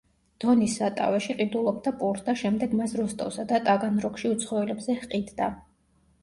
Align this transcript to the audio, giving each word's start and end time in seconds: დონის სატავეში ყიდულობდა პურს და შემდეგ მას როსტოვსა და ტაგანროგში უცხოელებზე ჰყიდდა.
დონის 0.43 0.77
სატავეში 0.77 1.35
ყიდულობდა 1.41 1.93
პურს 1.99 2.23
და 2.29 2.35
შემდეგ 2.43 2.73
მას 2.79 2.95
როსტოვსა 3.01 3.45
და 3.53 3.61
ტაგანროგში 3.69 4.33
უცხოელებზე 4.33 4.99
ჰყიდდა. 5.05 5.53